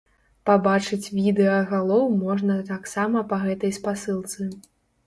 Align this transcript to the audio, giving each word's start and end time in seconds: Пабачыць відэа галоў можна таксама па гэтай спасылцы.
Пабачыць 0.49 1.11
відэа 1.17 1.59
галоў 1.73 2.09
можна 2.25 2.57
таксама 2.73 3.17
па 3.35 3.41
гэтай 3.47 3.71
спасылцы. 3.81 4.53